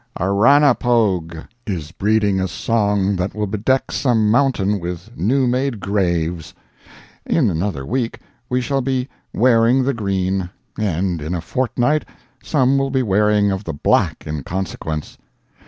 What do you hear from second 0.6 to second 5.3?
Pogque is breeding a song that will bedeck some mountain with